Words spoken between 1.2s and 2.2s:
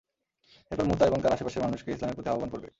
তার আশেপাশের মানুষকে ইসলামের